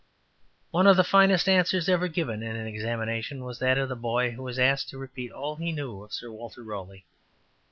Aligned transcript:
''One 0.71 0.87
of 0.87 0.97
the 0.97 1.03
finest 1.03 1.47
answers 1.47 1.87
ever 1.87 2.07
given 2.07 2.41
in 2.41 2.55
an 2.55 2.65
examination 2.65 3.43
was 3.43 3.59
that 3.59 3.77
of 3.77 3.87
the 3.87 3.95
boy 3.95 4.31
who 4.31 4.41
was 4.41 4.57
asked 4.57 4.89
to 4.89 4.97
repeat 4.97 5.31
all 5.31 5.57
he 5.57 5.71
knew 5.71 6.01
of 6.01 6.11
Sir 6.11 6.31
Walter 6.31 6.63
Raleigh. 6.63 7.05